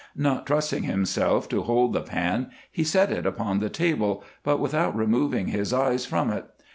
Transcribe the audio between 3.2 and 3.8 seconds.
upon the